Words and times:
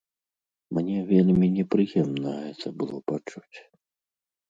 Мне 0.77 0.97
вельмі 1.11 1.51
непрыемна 1.59 2.35
гэта 2.43 2.67
было 2.83 2.97
пачуць. 3.15 3.57